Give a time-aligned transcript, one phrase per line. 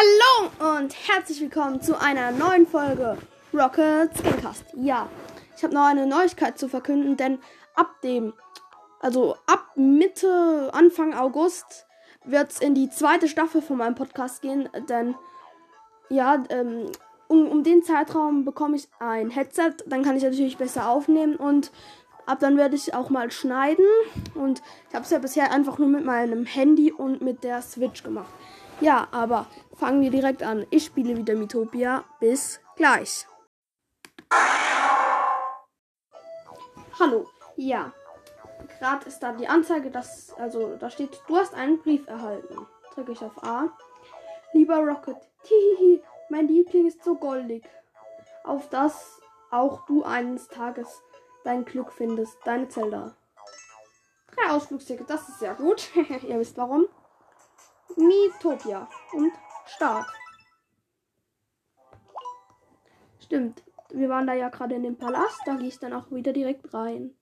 [0.00, 3.18] Hallo und herzlich willkommen zu einer neuen Folge
[3.52, 4.64] Rockets Gamecast.
[4.74, 5.10] Ja,
[5.54, 7.38] ich habe noch eine Neuigkeit zu verkünden, denn
[7.74, 8.32] ab dem,
[9.00, 11.86] also ab Mitte, Anfang August
[12.24, 15.16] wird es in die zweite Staffel von meinem Podcast gehen, denn
[16.08, 16.86] ja, ähm,
[17.28, 21.72] um, um den Zeitraum bekomme ich ein Headset, dann kann ich natürlich besser aufnehmen und
[22.24, 23.84] ab dann werde ich auch mal schneiden
[24.34, 28.02] und ich habe es ja bisher einfach nur mit meinem Handy und mit der Switch
[28.02, 28.32] gemacht.
[28.80, 30.66] Ja, aber fangen wir direkt an.
[30.70, 32.04] Ich spiele wieder Mitopia.
[32.18, 33.26] Bis gleich.
[36.98, 37.28] Hallo.
[37.56, 37.92] Ja.
[38.78, 42.66] Gerade ist da die Anzeige, dass, also da steht, du hast einen Brief erhalten.
[42.94, 43.68] Drücke ich auf A.
[44.54, 47.64] Lieber Rocket, hihihi, mein Liebling ist so goldig.
[48.44, 49.20] Auf das
[49.50, 51.02] auch du eines Tages
[51.44, 52.38] dein Glück findest.
[52.44, 53.14] Deine Zelda.
[54.34, 55.90] Drei Ausflugstickets, das ist sehr gut.
[55.94, 56.86] Ihr wisst warum.
[57.96, 59.32] Miitopia und
[59.66, 60.06] Start.
[63.20, 66.32] Stimmt, wir waren da ja gerade in dem Palast, da gehe ich dann auch wieder
[66.32, 67.14] direkt rein.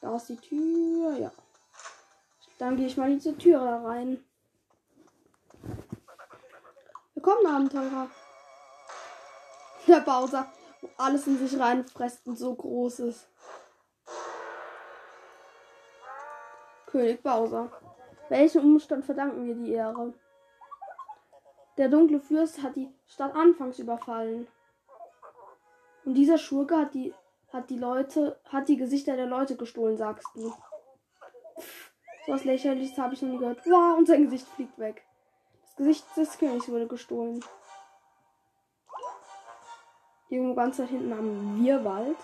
[0.00, 1.32] Da ist die Tür, ja.
[2.58, 4.24] Dann gehe ich mal in diese Tür rein.
[7.14, 8.08] Willkommen, Abenteurer.
[9.88, 13.26] Der Bowser, wo alles in sich reinfresst und so groß ist.
[16.96, 17.70] König Bowser.
[18.30, 20.14] Welchem Umstand verdanken wir die Ehre?
[21.76, 24.48] Der dunkle Fürst hat die Stadt anfangs überfallen.
[26.06, 27.12] Und dieser Schurke hat die,
[27.52, 30.48] hat die Leute, hat die Gesichter der Leute gestohlen, sagst du.
[32.24, 33.60] So was lächerliches habe ich noch nie gehört.
[33.66, 35.04] Wow, und sein Gesicht fliegt weg.
[35.64, 37.44] Das Gesicht des Königs wurde gestohlen.
[40.30, 42.16] Irgendwo ganz da hinten am Wirwald.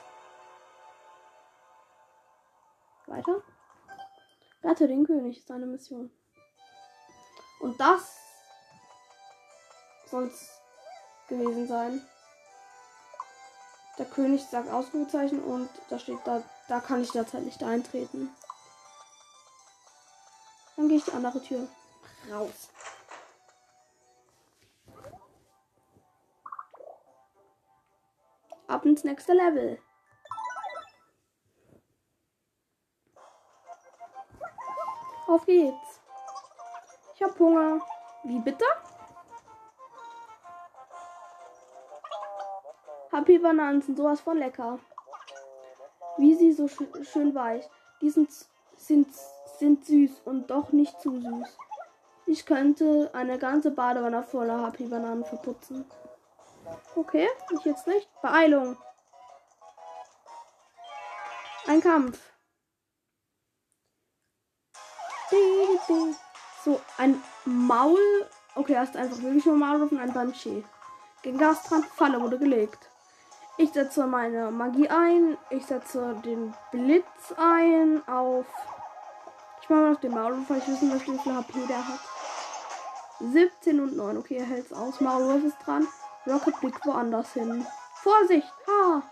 [3.07, 3.43] Weiter.
[4.63, 6.11] Rette den König ist eine Mission.
[7.61, 8.17] Und das
[10.07, 10.51] soll es
[11.29, 12.01] gewesen sein.
[13.99, 18.31] Der König sagt Ausrufezeichen und da steht da, da kann ich derzeit nicht eintreten.
[20.77, 21.69] Dann gehe ich die andere Tür
[22.31, 22.71] raus.
[28.67, 29.79] Ab ins nächste Level.
[35.33, 36.03] Auf geht's.
[37.15, 37.81] Ich hab Hunger.
[38.23, 38.67] Wie bitte?
[43.11, 44.79] Happy Bananen sind sowas von lecker.
[46.19, 47.65] Wie sie so sch schön weich.
[48.03, 48.31] Die sind,
[48.77, 49.09] sind,
[49.59, 51.57] sind süß und doch nicht zu süß.
[52.27, 55.87] Ich könnte eine ganze Badewanne voller Happy Bananen verputzen.
[56.95, 58.07] Okay, ich jetzt nicht.
[58.21, 58.77] Beeilung.
[61.67, 62.32] Ein Kampf.
[65.87, 67.99] So, ein Maul.
[68.55, 70.65] Okay, er ist einfach wirklich nur Maulwurf und ein Banshee.
[71.23, 72.89] Gegen Gastran, Falle wurde gelegt.
[73.57, 75.37] Ich setze meine Magie ein.
[75.51, 78.47] Ich setze den Blitz ein auf.
[79.61, 82.01] Ich mache noch den Maulwurf, weil ich wissen möchte, wie viel HP der hat.
[83.21, 84.19] 17 und 9.
[84.19, 85.01] Okay, er hält es aus.
[85.01, 85.87] Maulwurf ist dran.
[86.27, 87.67] Rocket blickt woanders hin.
[87.97, 88.53] Vorsicht!
[88.67, 89.03] Ha!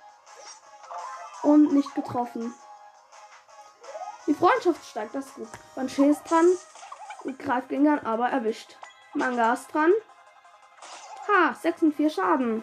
[1.42, 2.52] Und nicht getroffen.
[4.30, 5.48] Die Freundschaft steigt, das ist gut.
[5.74, 6.46] Banshee ist dran.
[7.24, 8.76] Und greift Gengar, aber erwischt.
[9.12, 9.90] Manga ist dran.
[11.26, 12.62] Ha, 6 und 4 Schaden.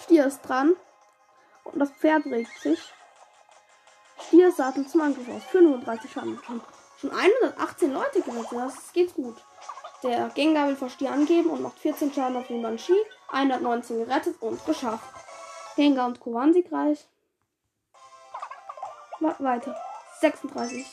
[0.00, 0.74] Stier ist dran.
[1.64, 2.80] Und das Pferd regt sich.
[4.26, 5.44] Stier sattelt zum Angriff aus.
[5.50, 6.40] 35 Schaden.
[6.46, 6.62] Schon,
[6.98, 8.52] schon 118 Leute gerettet.
[8.52, 9.36] Das geht gut.
[10.02, 13.04] Der Gengar will vor Stier angeben und macht 14 Schaden auf den Banshee.
[13.28, 15.04] 119 gerettet und geschafft.
[15.76, 17.06] Gengar und Kovan siegreich.
[19.20, 19.76] Weiter.
[20.22, 20.86] 36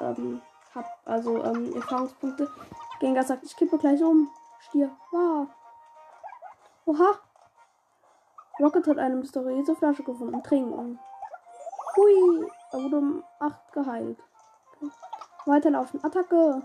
[0.00, 0.40] ähm,
[0.74, 2.50] hab, also ähm, Erfahrungspunkte.
[2.98, 4.30] Gengar sagt, ich kippe gleich um.
[4.60, 4.90] Stier.
[5.10, 5.48] Wow.
[6.86, 7.18] Oha.
[8.58, 10.42] Rocket hat eine mysteriöse Flasche gefunden.
[10.42, 10.98] Trinken.
[11.96, 12.50] Hui.
[12.72, 14.18] Er wurde um 8 geheilt.
[15.46, 16.02] Weiterlaufen.
[16.04, 16.62] Attacke.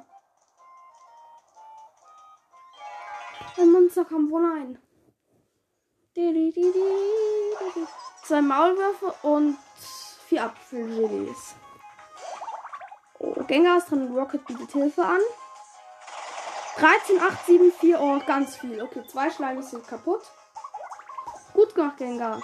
[3.58, 4.78] Ein Monster kam wohl ein.
[8.24, 9.58] Zwei Maulwürfe und
[10.28, 11.56] vier Apfelgelees.
[13.48, 14.16] Gengar ist dran.
[14.16, 15.22] Rocket bietet Hilfe an.
[16.78, 18.02] 13, 8, 7, 4.
[18.02, 18.82] Oh, ganz viel.
[18.82, 20.22] Okay, zwei Schleime sind kaputt.
[21.54, 22.42] Gut gemacht, Gengar.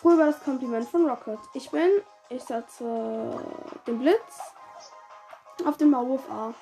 [0.00, 1.38] Froh über das Kompliment von Rocket.
[1.52, 1.90] Ich bin.
[2.30, 3.38] Ich setze
[3.86, 4.40] den Blitz
[5.66, 6.54] auf den Maulwurf A.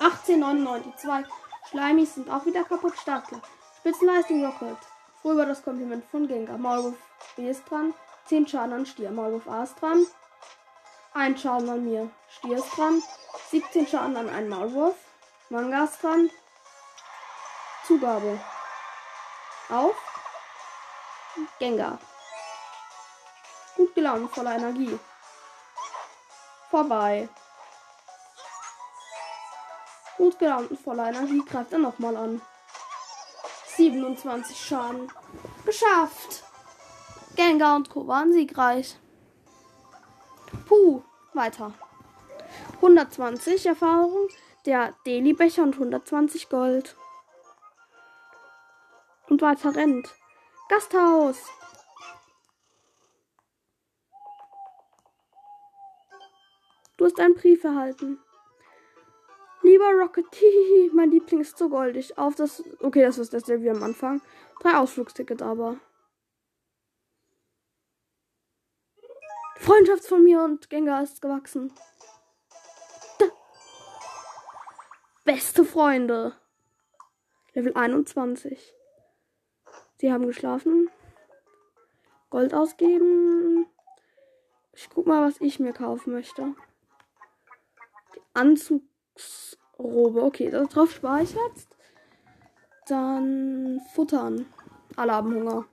[0.00, 0.96] 18, 99.
[0.96, 1.24] Zwei
[1.70, 2.94] Schleimis sind auch wieder kaputt.
[2.96, 3.42] Startklar.
[3.78, 4.78] Spitzenleistung Rocket.
[5.20, 6.56] Froh über das Kompliment von Gengar.
[6.56, 6.96] Maulwurf
[7.36, 7.92] B ist dran.
[8.26, 9.10] 10 Schaden an Stier.
[9.10, 10.06] Maulwurf A ist dran.
[11.14, 12.10] Ein Schaden an mir.
[12.28, 13.02] Stier ist dran.
[13.50, 14.96] 17 Schaden an einen Maulwurf.
[15.50, 16.30] Manga ist dran.
[17.86, 18.40] Zugabe.
[19.68, 19.94] Auf.
[21.58, 21.98] Gengar.
[23.76, 24.98] Gut gelaunt, voller Energie.
[26.70, 27.28] Vorbei.
[30.16, 32.40] Gut gelaunt und voller Energie greift er nochmal an.
[33.76, 35.12] 27 Schaden.
[35.66, 36.44] Geschafft.
[37.36, 38.06] Gengar und Co.
[38.06, 38.96] waren siegreich.
[40.66, 41.02] Puh,
[41.34, 41.72] weiter.
[42.76, 44.28] 120 Erfahrung,
[44.66, 46.96] der Deli-Becher und 120 Gold.
[49.28, 50.14] Und weiter rennt.
[50.68, 51.38] Gasthaus.
[56.96, 58.18] Du hast einen Brief erhalten.
[59.62, 60.26] Lieber Rocket,
[60.92, 62.18] mein Liebling ist so goldig.
[62.18, 62.62] Auf das.
[62.80, 64.20] Okay, das ist dasselbe wie am Anfang.
[64.60, 65.78] Drei Ausflugstickets aber.
[69.62, 71.72] Freundschaft von mir und Gengar ist gewachsen.
[73.20, 73.26] Da.
[75.24, 76.34] Beste Freunde.
[77.54, 78.74] Level 21.
[79.98, 80.90] Sie haben geschlafen.
[82.28, 83.66] Gold ausgeben.
[84.72, 86.56] Ich guck mal, was ich mir kaufen möchte.
[88.16, 90.24] Die Anzugsrobe.
[90.24, 91.68] Okay, darauf spare ich jetzt.
[92.88, 94.52] Dann futtern.
[94.96, 95.68] Alle haben Hunger.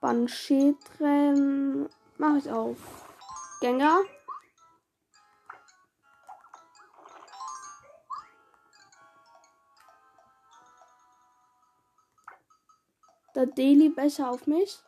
[0.00, 1.86] Die Banschetren
[2.16, 2.78] mache ich auf.
[3.60, 4.00] Gänger.
[13.34, 14.82] Der Daily Becher auf mich.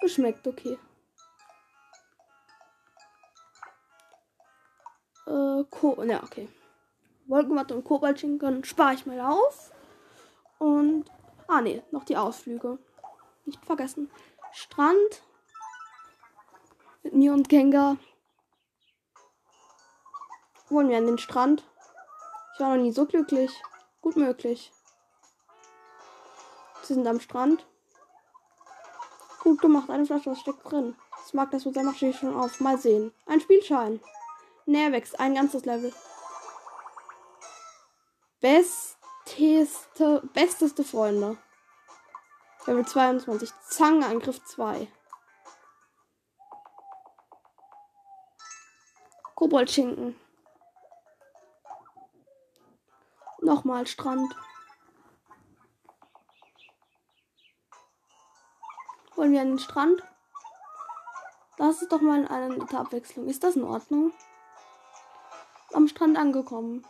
[0.00, 0.78] Geschmeckt, okay.
[5.26, 6.48] Äh, Ko ja, okay.
[7.26, 9.70] Wolkenwatte und Kobaltschinken spare ich mal auf.
[10.58, 11.04] Und.
[11.46, 12.78] Ah, nee, noch die Ausflüge.
[13.48, 14.10] Nicht vergessen.
[14.52, 15.22] Strand.
[17.02, 17.96] Mit mir und Gengar.
[20.68, 21.64] Wollen wir an den Strand?
[22.52, 23.50] Ich war noch nie so glücklich.
[24.02, 24.70] Gut möglich.
[26.82, 27.64] Sie sind am Strand.
[29.40, 30.94] Gut gemacht, eine Flasche, was steckt drin?
[31.12, 32.60] Das mag das Wasser macht schon auf.
[32.60, 33.14] Mal sehen.
[33.24, 33.98] Ein Spielschein.
[34.66, 35.94] Näher ein ganzes Level.
[38.40, 41.38] Besteste, besteste Freunde.
[42.68, 43.50] Level 22.
[43.70, 44.88] Zangenangriff 2.
[49.34, 50.20] Koboldschinken.
[53.40, 54.36] Nochmal Strand.
[59.16, 60.02] Wollen wir an den Strand?
[61.56, 63.28] Das ist doch mal eine nette Abwechslung.
[63.28, 64.12] Ist das in Ordnung?
[65.72, 66.86] Am Strand angekommen.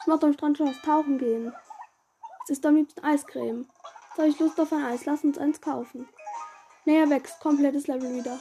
[0.00, 1.54] Ich mache am Strand schon was tauchen gehen.
[2.44, 3.68] Es ist am liebsten Eiscreme.
[4.12, 5.06] Jetzt habe ich Lust auf ein Eis.
[5.06, 6.06] Lass uns eins kaufen.
[6.84, 7.40] Näher wächst.
[7.40, 8.38] Komplettes Level wieder.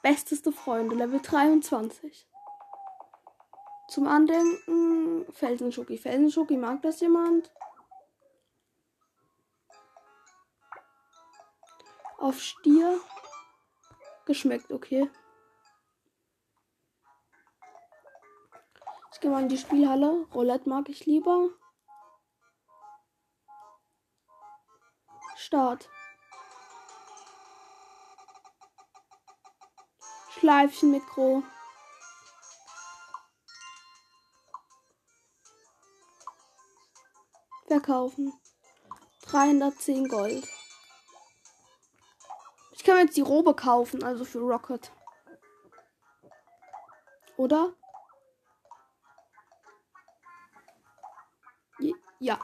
[0.00, 0.94] Besteste Freunde.
[0.94, 2.24] Level 23.
[3.88, 5.98] Zum Andenken Felsenschoki.
[5.98, 7.52] Felsenschoki mag das jemand?
[12.18, 13.00] Auf Stier.
[14.24, 15.10] Geschmeckt, okay.
[19.12, 20.28] Ich gehe mal in die Spielhalle.
[20.32, 21.48] Roulette mag ich lieber.
[25.46, 25.88] Start.
[30.38, 31.42] Schleifchen Mikro.
[37.66, 38.32] Verkaufen.
[39.22, 40.46] 310 Gold
[42.86, 44.92] kann mir jetzt die Robe kaufen, also für Rocket.
[47.36, 47.74] Oder?
[52.20, 52.38] Ja.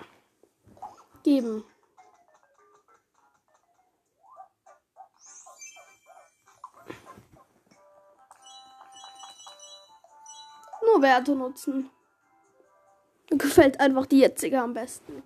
[1.22, 1.64] Geben.
[11.12, 11.90] Werte nutzen.
[13.30, 15.22] Mir gefällt einfach die jetzige am besten.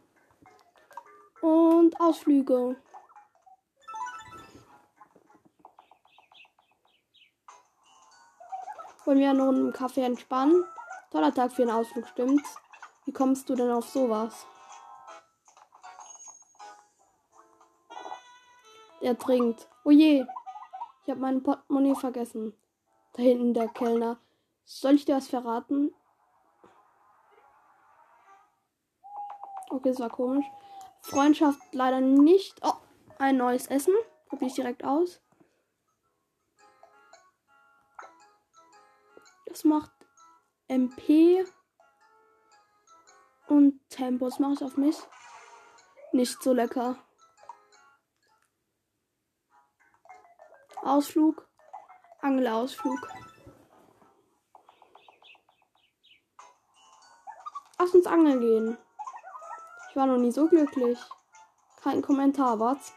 [1.41, 2.75] Und Ausflüge.
[9.05, 10.65] Wollen wir noch einen Kaffee entspannen?
[11.13, 12.57] Toller Tag für einen Ausflug, stimmt's?
[13.05, 14.45] Wie kommst du denn auf sowas?
[19.01, 19.69] Er trinkt.
[19.85, 20.27] Oh je.
[21.05, 22.55] Ich habe mein Portemonnaie vergessen.
[23.13, 24.19] Da hinten der Kellner.
[24.69, 25.95] Soll ich dir was verraten?
[29.71, 30.45] Okay, das war komisch.
[31.03, 32.59] Freundschaft leider nicht.
[32.63, 32.75] Oh,
[33.19, 33.95] ein neues Essen.
[34.29, 35.23] Probiere ich direkt aus.
[39.47, 39.93] Das macht
[40.67, 41.45] MP.
[43.47, 44.97] Und Tempos mache ich auf mich.
[46.11, 46.99] Nicht so lecker.
[50.83, 51.49] Ausflug.
[52.21, 53.09] Angelausflug.
[57.79, 58.79] Lass uns angeln gehen.
[59.91, 60.99] Ich war noch nie so glücklich.
[61.83, 62.93] Kein Kommentar, was?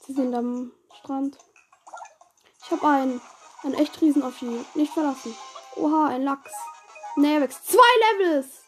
[0.00, 1.36] Sie sind am Strand.
[2.64, 3.20] Ich habe einen.
[3.64, 4.64] Ein echt riesen Oschi.
[4.74, 5.34] Nicht verlassen.
[5.76, 6.52] Oha, ein Lachs.
[7.16, 7.46] Nee.
[7.48, 8.62] Zwei Levels!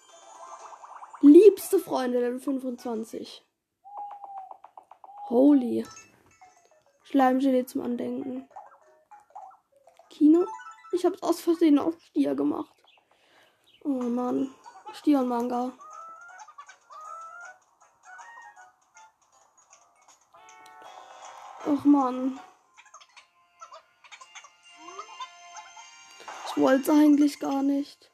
[1.20, 3.44] Liebste Freunde, Level 25.
[5.28, 5.86] Holy.
[7.02, 8.48] Schleimgelee zum Andenken.
[10.08, 10.46] Kino.
[10.92, 12.79] Ich hab's aus Versehen auf Stier gemacht.
[13.82, 14.54] Oh Mann.
[14.92, 15.72] Stier und Manga.
[21.66, 22.40] Och Mann.
[26.46, 28.10] Ich wollte eigentlich gar nicht.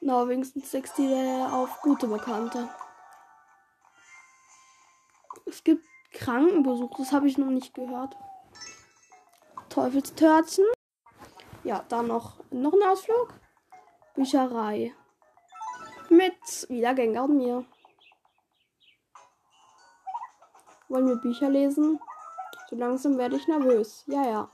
[0.00, 2.68] Na, wenigstens 60 wäre auf gute Bekannte.
[5.46, 8.16] Es gibt Krankenbesuch, das habe ich noch nicht gehört.
[9.68, 10.66] Teufelstörtchen.
[11.64, 13.34] Ja, dann noch, noch ein Ausflug.
[14.14, 14.94] Bücherei.
[16.08, 17.64] Mit wieder Gengar und mir.
[20.88, 21.98] Wollen wir Bücher lesen?
[22.70, 24.04] So langsam werde ich nervös.
[24.06, 24.50] Ja, ja.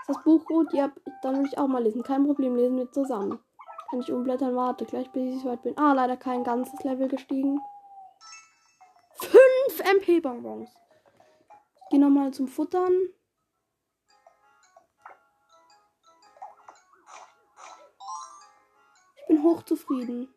[0.00, 0.72] Ist das Buch gut?
[0.72, 0.90] Ja,
[1.22, 2.02] dann will ich auch mal lesen.
[2.02, 3.38] Kein Problem, lesen wir zusammen.
[3.90, 4.56] Kann ich umblättern?
[4.56, 5.76] Warte, gleich bis ich so weit bin.
[5.78, 7.60] Ah, leider kein ganzes Level gestiegen.
[9.14, 10.70] Fünf MP-Bonbons.
[10.70, 12.92] Ich gehe nochmal zum Futtern.
[19.44, 20.34] Hochzufrieden.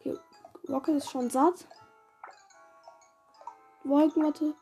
[0.00, 0.18] Okay,
[0.68, 1.66] Rocket ist schon satt.
[3.84, 4.54] Wolkenwatte.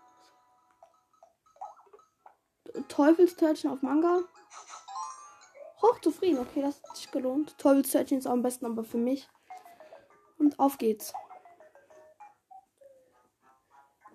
[2.89, 4.21] Teufelstörtchen auf Manga.
[5.83, 6.41] Hochzufrieden.
[6.41, 7.57] Okay, das hat sich gelohnt.
[7.59, 9.29] Teufelstörtchen ist auch am besten, aber für mich.
[10.39, 11.13] Und auf geht's.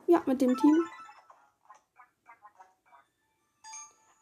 [0.08, 0.88] Ja, mit dem Team.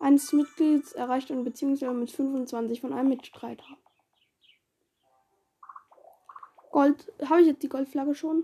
[0.03, 3.63] Eines Mitglieds erreicht eine Beziehungslevel mit 25 von einem Mitstreiter.
[6.71, 7.09] Gold.
[7.29, 8.43] Habe ich jetzt die Goldflagge schon?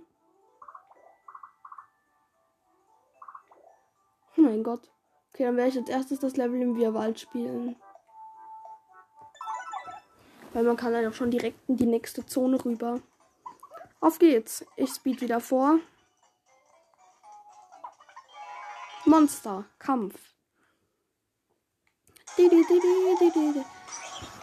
[4.38, 4.90] Oh mein Gott.
[5.34, 7.76] Okay, dann werde ich als erstes das Level im Wirrwald spielen.
[10.54, 13.02] Weil man kann dann auch schon direkt in die nächste Zone rüber.
[14.00, 14.66] Auf geht's.
[14.78, 15.80] Ich speed wieder vor.
[19.04, 19.66] Monster.
[19.78, 20.39] Kampf.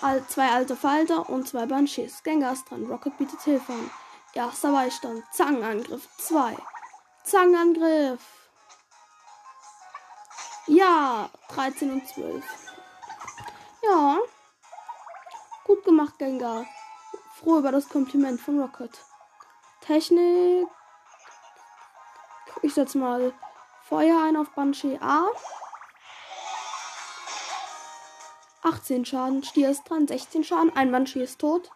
[0.03, 2.23] All, zwei alte Falter und zwei Banshees.
[2.23, 2.85] Gengar dran.
[2.85, 3.91] Rocket bietet Hilfe an.
[4.35, 5.25] Erster Beistand.
[5.33, 6.07] Zangenangriff.
[6.19, 6.57] Zwei.
[7.25, 8.21] Zangenangriff.
[10.67, 12.45] Ja, 13 und 12.
[13.83, 14.19] Ja.
[15.65, 16.67] Gut gemacht, Gengar.
[17.35, 19.01] Froh über das Kompliment von Rocket.
[19.81, 20.69] Technik.
[22.63, 23.33] Ich setze mal
[23.83, 25.29] Feuer ein auf Banshee A.
[28.67, 29.45] 18 Schaden.
[29.45, 30.09] Stier ist dran.
[30.09, 30.75] 16 Schaden.
[30.75, 31.71] Ein Banshee ist tot.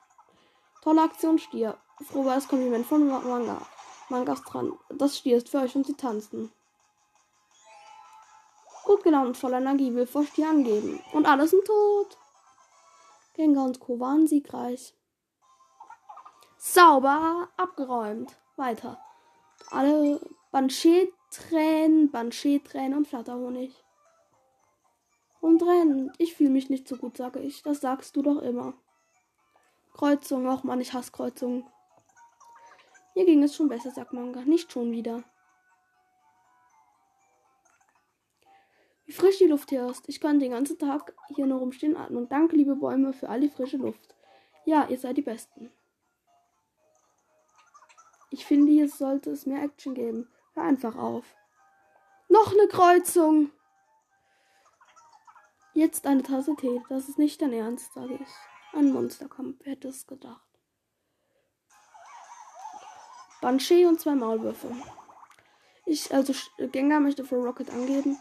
[0.83, 1.79] Tolle Aktion, Stier.
[2.05, 3.65] Froh über das Kompliment von Manga.
[4.09, 4.73] Manga ist dran.
[4.89, 6.51] Das Stier ist für euch und sie tanzen.
[8.85, 11.01] Gut gelaunt, voller Energie, will vor Stier angeben.
[11.13, 12.19] Und alle sind tot.
[13.35, 14.01] Gengar und Co.
[14.01, 14.93] waren siegreich.
[16.59, 18.37] Sauber abgeräumt.
[18.57, 18.99] Weiter.
[19.71, 20.21] Alle
[20.51, 23.73] Banshee-Tränen, Banshee-Tränen und Flatterhonig.
[25.41, 26.13] Und rennen.
[26.19, 27.63] Ich fühle mich nicht so gut, sage ich.
[27.63, 28.75] Das sagst du doch immer.
[29.95, 31.65] Kreuzung, auch Mann, ich hasse Kreuzungen.
[33.15, 34.43] Hier ging es schon besser, sagt Manga.
[34.43, 35.25] Nicht schon wieder.
[39.07, 40.09] Wie frisch die Luft hier ist.
[40.09, 42.29] Ich kann den ganzen Tag hier nur rumstehen atmen.
[42.29, 44.15] Danke, liebe Bäume, für all die frische Luft.
[44.65, 45.73] Ja, ihr seid die Besten.
[48.31, 50.29] Ich finde, hier sollte es mehr Action geben.
[50.55, 51.25] Hör einfach auf.
[52.29, 53.51] Noch eine Kreuzung.
[55.75, 56.81] Jetzt eine Tasse Tee.
[56.89, 58.29] Das ist nicht dein Ernst, sage ich.
[58.73, 60.47] Ein Monsterkampf, wer hätte es gedacht.
[63.41, 64.71] Banshee und zwei Maulwürfe.
[65.87, 68.19] Ich, also Gengar möchte für Rocket angeben.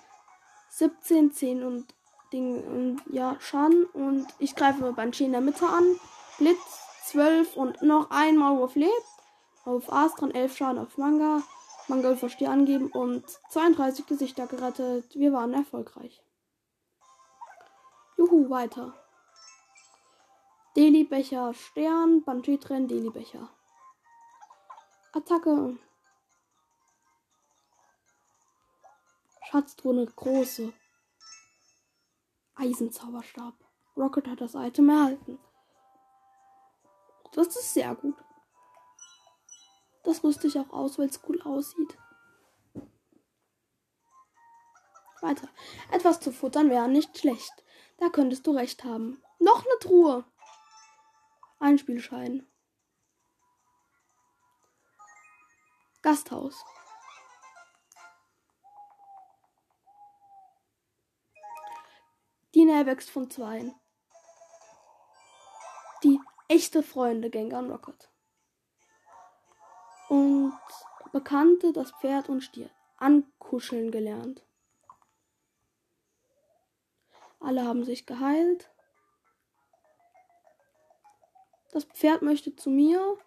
[0.70, 1.96] 17, 10 und
[2.32, 3.86] Ding und ja, Schaden.
[3.86, 5.84] Und ich greife Banshee in der Mitte an.
[6.38, 6.58] Blitz
[7.06, 8.91] 12 und noch ein Maulwurf lebt.
[9.65, 11.41] Auf Astron 11 Schaden auf Manga.
[11.88, 15.15] Manga verstehe angeben und 32 Gesichter gerettet.
[15.15, 16.22] Wir waren erfolgreich.
[18.19, 18.93] Juhu, weiter.
[20.75, 23.49] Deli Becher Stern, Banshee Tren, Deli Becher.
[25.13, 25.79] Attacke.
[29.45, 30.73] Schatztruhe große.
[32.55, 33.53] Eisenzauberstab.
[33.95, 35.39] Rocket hat das Item erhalten.
[37.31, 38.17] Das ist sehr gut.
[40.03, 41.97] Das rüste ich auch aus, weil es cool aussieht.
[45.21, 45.47] Weiter.
[45.89, 47.63] Etwas zu futtern wäre nicht schlecht.
[48.00, 49.22] Da könntest du recht haben.
[49.39, 50.25] Noch eine Truhe.
[51.60, 52.48] Ein Spielschein.
[56.01, 56.63] Gasthaus.
[62.56, 63.75] Die Nähe wächst von Zweien.
[66.03, 68.10] Die echte Freunde Gengar und Rocket.
[70.08, 70.58] Und
[71.12, 74.46] Bekannte das Pferd und Stier ankuscheln gelernt.
[77.39, 78.69] Alle haben sich geheilt.
[81.72, 83.17] Das Pferd möchte zu mir.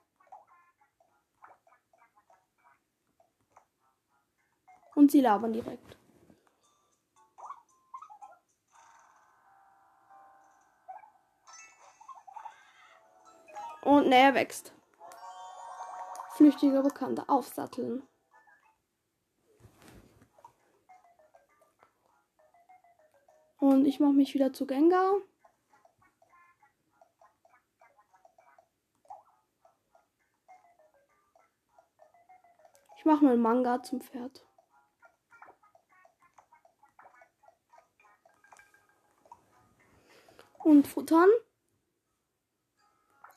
[4.95, 5.97] Und sie labern direkt.
[13.83, 14.73] Und näher wächst.
[16.37, 18.07] Flüchtiger Bekannter aufsatteln.
[23.63, 25.19] Und ich mache mich wieder zu Gengar.
[32.99, 34.45] Ich mache mal Manga zum Pferd.
[40.65, 41.29] Und futtern.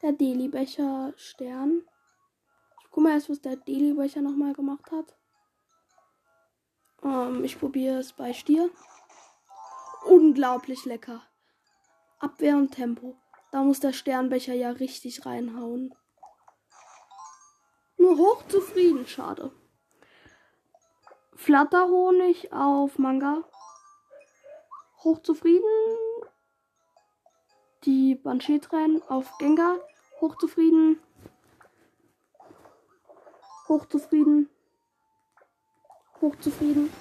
[0.01, 1.83] Der Deli-Becher Stern.
[2.81, 5.15] Ich guck mal erst, was der Deli-Becher nochmal gemacht hat.
[7.03, 8.71] Ähm, ich probiere es bei Stier.
[10.25, 11.21] Unglaublich lecker.
[12.17, 13.15] Abwehr und Tempo.
[13.51, 15.93] Da muss der Sternbecher ja richtig reinhauen.
[17.97, 19.51] Nur hochzufrieden, schade.
[21.35, 23.43] Flatterhonig auf Manga.
[25.03, 25.69] Hochzufrieden.
[27.83, 29.77] Die Banshee-Tränen auf Gengar.
[30.21, 30.99] Hochzufrieden.
[33.67, 34.49] Hochzufrieden.
[36.19, 36.91] Hochzufrieden.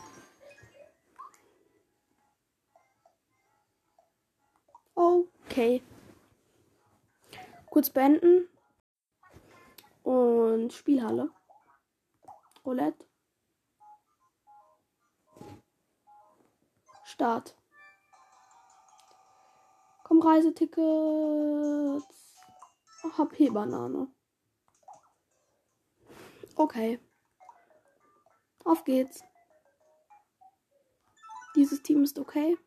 [5.54, 5.84] Okay.
[7.70, 8.48] Kurz beenden.
[10.02, 11.30] Und Spielhalle.
[12.66, 13.06] Roulette.
[17.04, 17.54] Start.
[20.02, 20.74] Komm, Reisetickets.
[23.16, 24.08] HP-Banane.
[26.56, 26.98] Okay.
[28.64, 29.22] Auf geht's.
[31.54, 32.58] Dieses Team ist okay.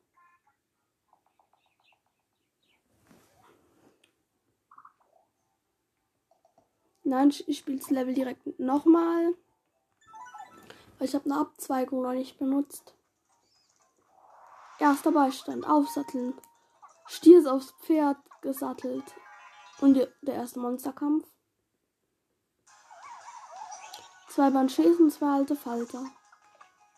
[7.08, 9.34] Nein, ich spiele das Level direkt nochmal.
[10.98, 12.93] Weil ich habe eine Abzweigung noch nicht benutzt.
[14.78, 15.65] Erster Beistand.
[15.65, 16.34] Aufsatteln.
[17.06, 19.06] Stier ist aufs Pferd gesattelt.
[19.80, 21.26] Und der erste Monsterkampf.
[24.28, 26.04] Zwei Banshees und zwei alte Falter.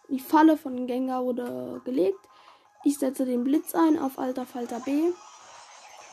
[0.10, 2.28] Die Falle von Gengar wurde gelegt.
[2.84, 5.14] Ich setze den Blitz ein auf alter Falter B.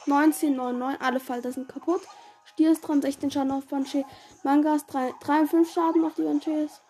[0.05, 1.01] 1999.
[1.01, 2.03] Alle Falter sind kaputt.
[2.57, 4.07] Stier ist dran, 16 Schaden auf Banshee.
[4.43, 6.81] Mangas 3, 3 und 5 Schaden auf die Banshees.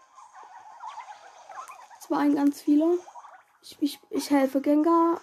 [1.99, 3.01] Es waren ganz viele.
[3.63, 5.21] Ich, ich, ich helfe Gengar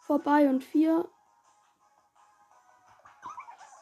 [0.00, 1.08] vorbei und 4.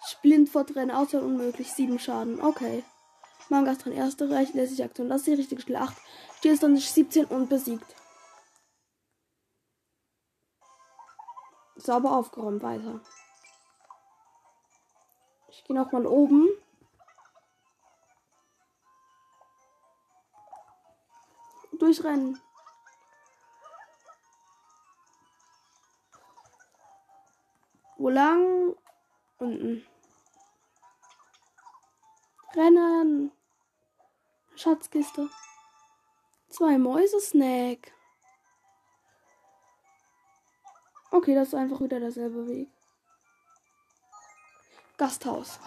[0.07, 1.73] Splintfort rennen außer unmöglich.
[1.73, 2.41] 7 Schaden.
[2.41, 2.85] Okay.
[3.49, 5.09] Mangas dran, erste Reich, lässige Aktion.
[5.09, 5.81] Das ist die richtige Stelle.
[5.81, 5.97] 8.
[6.37, 7.97] Stier ist dann 17 und besiegt.
[11.75, 13.01] Sauber aufgeräumt weiter.
[15.69, 16.49] Gehe noch mal oben.
[21.79, 22.41] Durchrennen.
[27.99, 28.75] Wo lang?
[29.39, 29.87] Unten.
[32.55, 33.31] Rennen.
[34.57, 35.29] Schatzkiste.
[36.49, 37.93] Zwei Mäuse-Snack.
[41.11, 42.71] Okay, das ist einfach wieder derselbe Weg.
[44.99, 45.61] Gasthaus.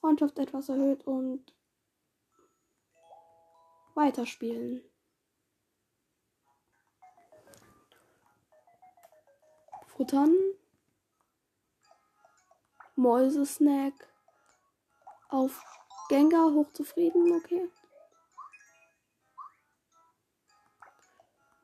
[0.00, 1.54] Freundschaft etwas erhöht und
[3.94, 4.82] weiterspielen.
[9.88, 10.34] Futtern.
[12.96, 13.92] Mäusesnack.
[15.28, 15.62] Auf
[16.08, 17.70] Gengar hochzufrieden, okay.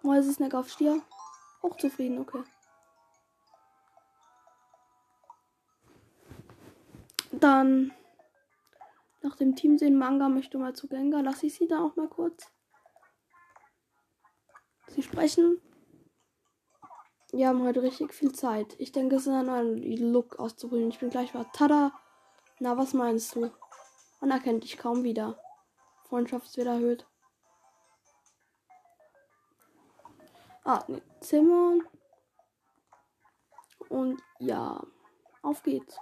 [0.02, 1.02] Mäusesnack auf Stier.
[1.62, 2.42] Auch zufrieden, okay.
[7.32, 7.92] Dann
[9.22, 11.22] nach dem Team sehen Manga möchte mal zu Gengar.
[11.22, 12.50] Lass ich sie da auch mal kurz.
[14.88, 15.60] Sie sprechen.
[17.32, 18.74] Wir haben heute richtig viel Zeit.
[18.78, 20.90] Ich denke, es ist ein neuer Look auszuprobieren.
[20.90, 21.50] Ich bin gleich war.
[21.52, 21.92] Tada!
[22.58, 23.52] Na, was meinst du?
[24.20, 25.38] Man erkennt dich kaum wieder.
[26.08, 27.06] Freundschaft wieder erhöht.
[30.64, 31.78] Ah, ne, Zimmer.
[33.88, 34.80] Und ja,
[35.42, 35.98] auf geht's.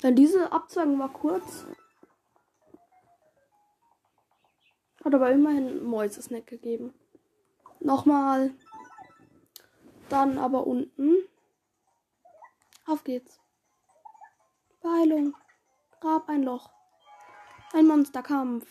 [0.00, 1.66] Dann diese Abzweigung war kurz.
[5.04, 6.94] Hat aber immerhin Mäusesnack gegeben.
[7.80, 8.54] Nochmal.
[10.08, 11.28] Dann aber unten.
[12.86, 13.40] Auf geht's.
[14.80, 15.36] Beheilung.
[16.00, 16.70] Grab ein Loch.
[17.72, 18.66] Ein Monsterkampf.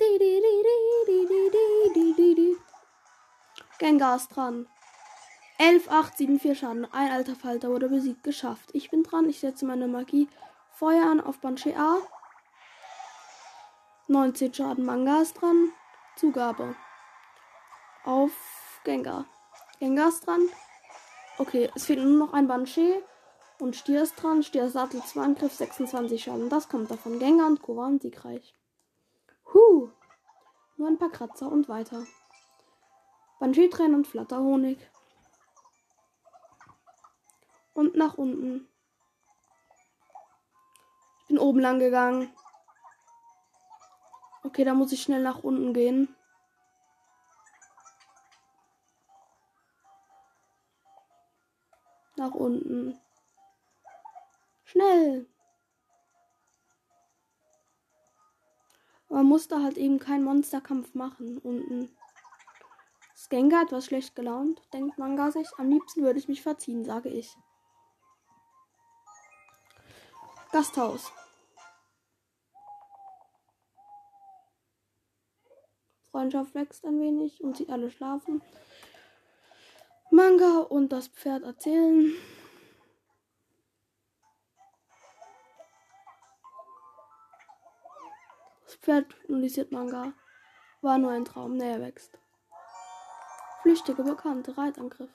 [0.00, 2.71] Di, di, di, di, di, di, di, di, di.
[3.82, 4.68] Gengar ist dran.
[5.58, 6.92] 11, 8, 7, 4 Schaden.
[6.92, 8.22] Ein alter Falter wurde besiegt.
[8.22, 8.70] Geschafft.
[8.74, 9.28] Ich bin dran.
[9.28, 10.28] Ich setze meine Magie
[10.70, 11.96] Feuer an auf Banshee A.
[14.06, 14.84] 19 Schaden.
[14.84, 15.72] Manga ist dran.
[16.14, 16.76] Zugabe.
[18.04, 18.30] Auf
[18.84, 19.24] Gengar.
[19.80, 20.48] Gengar ist dran.
[21.38, 23.02] Okay, es fehlt nur noch ein Banshee.
[23.58, 24.44] Und Stier ist dran.
[24.44, 26.48] Stier Sattel 2 Angriff 26 Schaden.
[26.48, 27.18] Das kommt davon.
[27.18, 28.54] Gengar und Kovan siegreich.
[29.52, 29.90] Huh.
[30.76, 32.06] Nur ein paar Kratzer und weiter.
[33.42, 34.78] Banshee-Tränen und Flatterhonig.
[37.72, 38.68] Und nach unten.
[41.22, 42.32] Ich bin oben lang gegangen.
[44.44, 46.14] Okay, da muss ich schnell nach unten gehen.
[52.14, 52.96] Nach unten.
[54.62, 55.26] Schnell.
[59.08, 61.92] Man muss da halt eben keinen Monsterkampf machen unten.
[63.28, 65.48] Gengar etwas schlecht gelaunt, denkt Manga sich.
[65.56, 67.36] Am liebsten würde ich mich verziehen, sage ich.
[70.52, 71.12] Gasthaus.
[76.10, 78.42] Freundschaft wächst ein wenig und sie alle schlafen.
[80.10, 82.12] Manga und das Pferd erzählen.
[88.64, 90.12] Das Pferd analysiert Manga.
[90.82, 92.18] War nur ein Traum, näher wächst.
[93.62, 95.10] Flüchtige Bekannte, Reitangriff.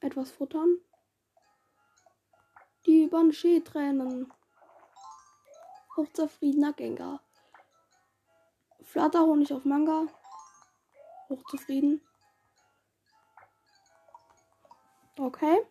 [0.00, 0.78] Etwas futtern.
[2.86, 4.32] Die Banshee-Tränen.
[5.96, 7.20] Hochzufriedener Gengar.
[8.82, 10.06] Flatterhonig auf Manga.
[11.28, 12.00] Hochzufrieden.
[15.18, 15.64] Okay.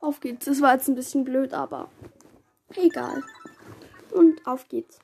[0.00, 0.46] Auf geht's.
[0.46, 1.90] Das war jetzt ein bisschen blöd, aber
[2.76, 3.24] Egal.
[4.12, 4.98] Und auf geht's.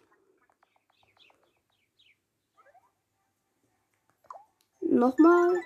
[4.80, 5.60] Nochmal.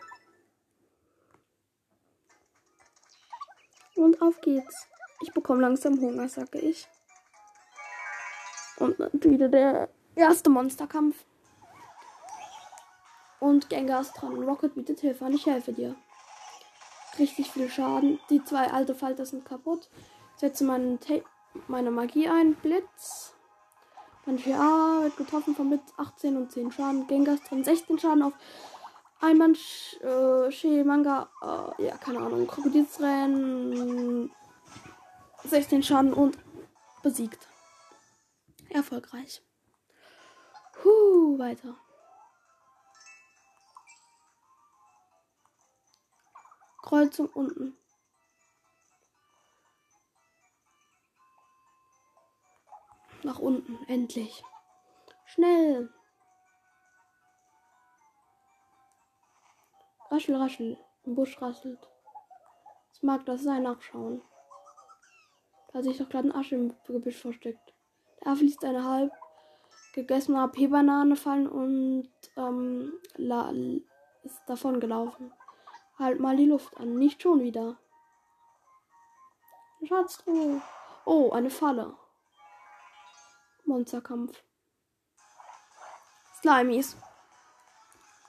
[3.97, 4.88] Und auf geht's.
[5.23, 6.88] Ich bekomme langsam Hunger, sage ich.
[8.79, 11.25] Und wieder der erste Monsterkampf.
[13.40, 14.42] Und Gengar ist dran.
[14.45, 15.33] Rocket bietet Hilfe an.
[15.33, 15.97] Ich helfe dir.
[17.19, 18.21] Richtig viel Schaden.
[18.31, 19.88] Die zwei alte Falter sind kaputt.
[20.37, 21.25] Setze meinen Tape
[21.69, 22.55] meine Magie ein.
[22.57, 23.35] Blitz.
[24.25, 27.07] Banshee A wird getroffen von Blitz 18 und 10 Schaden.
[27.07, 28.33] Gengar drin 16 Schaden auf
[29.21, 31.29] ein Banshee Manga.
[31.42, 32.47] Äh, ja, keine Ahnung.
[32.47, 34.31] Krokodilsrennen
[35.45, 36.38] 16 Schaden und
[37.03, 37.49] besiegt.
[38.69, 39.42] Erfolgreich.
[40.83, 41.77] Huh, weiter.
[46.83, 47.77] Kreuzung unten.
[53.27, 54.45] Nach unten, endlich.
[55.25, 55.93] Schnell.
[60.12, 60.79] Raschel, raschel.
[61.03, 61.81] Im Busch rasselt.
[62.89, 63.65] Was mag das sein?
[63.65, 64.23] Nachschauen.
[65.67, 67.75] Da hat sich doch gerade ein Asche im Gebüsch versteckt.
[68.21, 69.12] Da fließt eine halb
[69.93, 73.53] gegessene AP-Banane fallen und ähm, la,
[74.23, 75.33] ist davon gelaufen.
[75.99, 76.95] Halt mal die Luft an.
[76.95, 77.77] Nicht schon wieder.
[79.83, 80.62] Schatztruhe.
[81.05, 81.97] Oh, eine Falle.
[83.66, 84.42] Monsterkampf.
[86.40, 86.96] Slimies.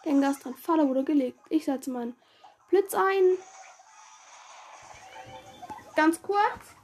[0.03, 0.55] Gengast dran.
[0.55, 1.39] Falle wurde gelegt.
[1.49, 2.15] Ich setze meinen
[2.69, 3.37] Blitz ein.
[5.95, 6.75] Ganz kurz.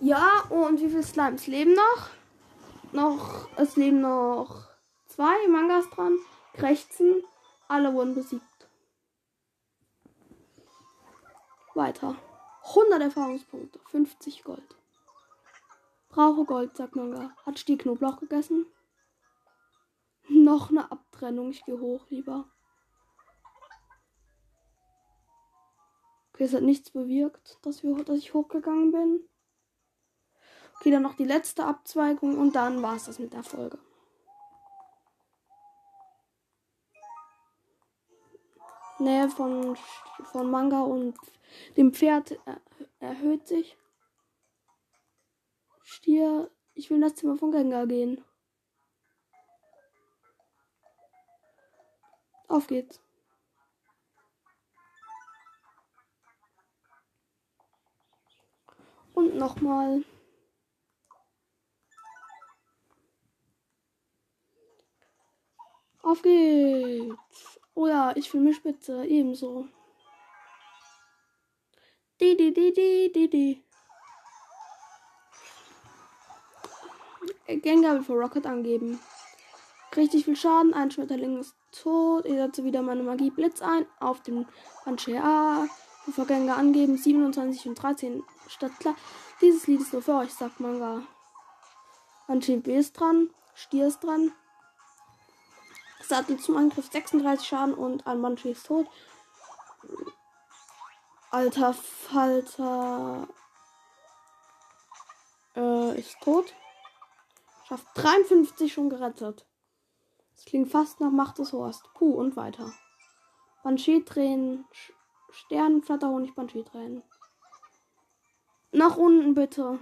[0.00, 2.10] Ja, und wie viele Slimes leben noch?
[2.92, 4.68] Noch, es leben noch
[5.06, 6.16] zwei Mangas dran.
[6.54, 7.22] Krächzen.
[7.68, 8.44] Alle wurden besiegt.
[11.74, 12.16] Weiter.
[12.70, 14.76] 100 Erfahrungspunkte, 50 Gold.
[16.08, 17.30] Brauche Gold, sagt Manga.
[17.46, 18.66] Hat Stier Knoblauch gegessen?
[20.28, 21.50] Noch eine Abtrennung.
[21.50, 22.46] Ich gehe hoch lieber.
[26.32, 29.28] Okay, es hat nichts bewirkt, dass, wir, dass ich hochgegangen bin.
[30.76, 33.78] Okay, dann noch die letzte Abzweigung und dann war es das mit der Folge.
[38.98, 39.76] Nähe von,
[40.32, 41.14] von Manga und
[41.76, 42.38] dem Pferd
[43.00, 43.76] erhöht sich.
[45.82, 48.24] Stier, ich will in das Zimmer von Gengar gehen.
[52.48, 53.00] Auf geht's.
[59.14, 60.04] Und nochmal.
[66.02, 67.60] Auf geht's.
[67.74, 69.04] Oh ja, ich will mich spitze.
[69.06, 69.68] Ebenso.
[72.20, 73.62] Die, die, die, die, die, die.
[77.62, 79.00] Gengar will für Rocket angeben.
[79.96, 80.74] Richtig viel Schaden.
[80.74, 82.26] Ein Schmetterling ist tot.
[82.26, 83.86] Ich setze wieder meine Magie Blitz ein.
[83.98, 84.46] Auf den
[84.84, 85.66] Panchea.
[86.12, 86.96] Für Gengar angeben.
[86.96, 88.94] 27 und 13 statt klar.
[89.40, 91.02] Dieses Lied ist nur für euch, sagt Manga.
[92.26, 93.30] Banshee B ist dran.
[93.54, 94.32] Stier ist dran.
[96.02, 98.86] Sattel zum Angriff 36 Schaden und ein Banshee ist tot.
[101.32, 103.28] Alter Falter
[105.54, 106.52] äh, ist tot.
[107.68, 109.46] Schafft 53 schon gerettet.
[110.34, 111.88] Das klingt fast nach Macht des Horst.
[111.94, 112.72] Puh, und weiter.
[113.62, 114.66] Banshee-Tränen.
[115.30, 117.04] Sternenflatterhonig, Banshee-Tränen.
[118.72, 119.78] Nach unten bitte.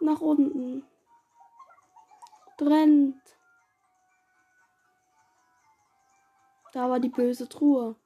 [0.00, 0.84] Nach unten.
[2.58, 3.37] Brennt.
[6.78, 7.96] Da war die böse Truhe.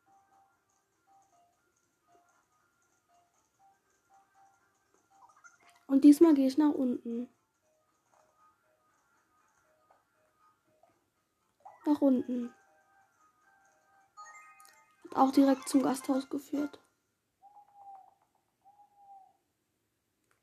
[5.87, 7.28] Und diesmal gehe ich nach unten.
[11.85, 12.54] Nach unten.
[15.04, 16.80] Hat auch direkt zum Gasthaus geführt.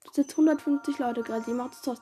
[0.04, 1.46] Das jetzt 150 Leute gerade.
[1.46, 2.00] Die macht es aus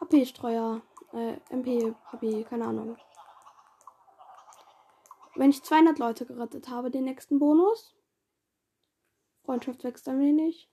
[0.00, 0.82] HP-Streuer.
[1.14, 2.98] Äh, MP, HP, keine Ahnung.
[5.34, 7.96] Wenn ich 200 Leute gerettet habe, den nächsten Bonus.
[9.44, 10.70] Freundschaft wächst ein wenig.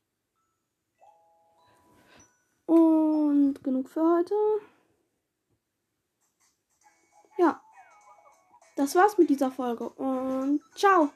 [2.65, 4.35] Und genug für heute.
[7.37, 7.61] Ja.
[8.75, 11.09] Das war's mit dieser Folge und ciao.